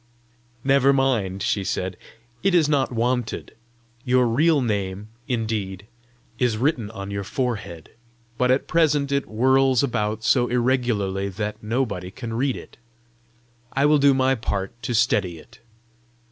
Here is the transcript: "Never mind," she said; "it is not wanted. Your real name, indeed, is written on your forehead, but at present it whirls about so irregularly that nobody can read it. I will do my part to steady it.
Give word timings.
"Never 0.63 0.91
mind," 0.93 1.43
she 1.43 1.63
said; 1.63 1.95
"it 2.41 2.55
is 2.55 2.67
not 2.67 2.91
wanted. 2.91 3.53
Your 4.03 4.27
real 4.27 4.59
name, 4.59 5.09
indeed, 5.27 5.85
is 6.39 6.57
written 6.57 6.89
on 6.89 7.11
your 7.11 7.23
forehead, 7.23 7.91
but 8.35 8.49
at 8.49 8.67
present 8.67 9.11
it 9.11 9.25
whirls 9.25 9.83
about 9.83 10.23
so 10.23 10.47
irregularly 10.47 11.29
that 11.29 11.61
nobody 11.61 12.09
can 12.09 12.33
read 12.33 12.55
it. 12.57 12.77
I 13.73 13.85
will 13.85 13.99
do 13.99 14.15
my 14.15 14.33
part 14.33 14.71
to 14.81 14.95
steady 14.95 15.37
it. 15.37 15.59